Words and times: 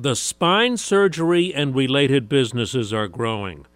The 0.00 0.14
spine 0.14 0.76
surgery 0.76 1.52
and 1.52 1.74
related 1.74 2.28
businesses 2.28 2.92
are 2.92 3.08
growing. 3.08 3.66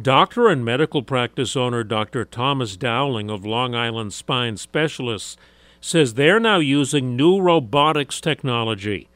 Doctor 0.00 0.46
and 0.46 0.64
medical 0.64 1.02
practice 1.02 1.56
owner 1.56 1.82
Dr. 1.82 2.24
Thomas 2.24 2.76
Dowling 2.76 3.28
of 3.28 3.44
Long 3.44 3.74
Island 3.74 4.12
Spine 4.12 4.56
Specialists 4.56 5.36
says 5.80 6.14
they're 6.14 6.38
now 6.38 6.58
using 6.58 7.16
new 7.16 7.40
robotics 7.40 8.20
technology. 8.20 9.08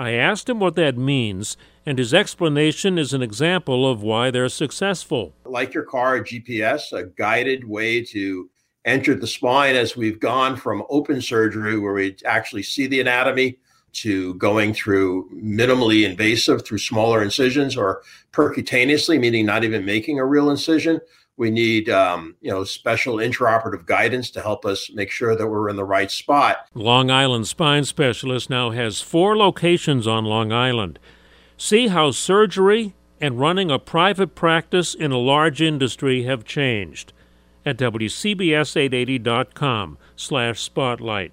I 0.00 0.14
asked 0.14 0.48
him 0.48 0.58
what 0.58 0.74
that 0.74 0.96
means, 0.96 1.56
and 1.86 1.96
his 1.96 2.12
explanation 2.12 2.98
is 2.98 3.14
an 3.14 3.22
example 3.22 3.88
of 3.88 4.02
why 4.02 4.32
they're 4.32 4.48
successful. 4.48 5.32
Like 5.44 5.72
your 5.72 5.84
car, 5.84 6.16
a 6.16 6.24
GPS, 6.24 6.92
a 6.92 7.04
guided 7.04 7.68
way 7.68 8.02
to 8.06 8.50
enter 8.84 9.14
the 9.14 9.28
spine 9.28 9.76
as 9.76 9.96
we've 9.96 10.18
gone 10.18 10.56
from 10.56 10.82
open 10.90 11.22
surgery, 11.22 11.78
where 11.78 11.92
we 11.92 12.16
actually 12.24 12.64
see 12.64 12.88
the 12.88 13.00
anatomy, 13.00 13.60
to 13.92 14.34
going 14.34 14.74
through 14.74 15.28
minimally 15.34 16.08
invasive 16.08 16.64
through 16.64 16.78
smaller 16.78 17.22
incisions 17.22 17.76
or 17.76 18.02
percutaneously, 18.32 19.18
meaning 19.18 19.46
not 19.46 19.64
even 19.64 19.84
making 19.84 20.18
a 20.18 20.24
real 20.24 20.50
incision. 20.50 21.00
We 21.36 21.50
need, 21.50 21.88
um, 21.88 22.36
you 22.42 22.50
know, 22.50 22.64
special 22.64 23.16
intraoperative 23.16 23.86
guidance 23.86 24.30
to 24.32 24.42
help 24.42 24.66
us 24.66 24.90
make 24.92 25.10
sure 25.10 25.34
that 25.34 25.48
we're 25.48 25.70
in 25.70 25.76
the 25.76 25.84
right 25.84 26.10
spot. 26.10 26.66
Long 26.74 27.10
Island 27.10 27.48
Spine 27.48 27.84
Specialist 27.84 28.50
now 28.50 28.70
has 28.70 29.00
four 29.00 29.36
locations 29.36 30.06
on 30.06 30.26
Long 30.26 30.52
Island. 30.52 30.98
See 31.56 31.88
how 31.88 32.10
surgery 32.10 32.94
and 33.20 33.40
running 33.40 33.70
a 33.70 33.78
private 33.78 34.34
practice 34.34 34.94
in 34.94 35.12
a 35.12 35.18
large 35.18 35.62
industry 35.62 36.24
have 36.24 36.44
changed 36.44 37.14
at 37.64 37.78
WCBS880.com 37.78 39.96
slash 40.16 40.60
spotlight. 40.60 41.32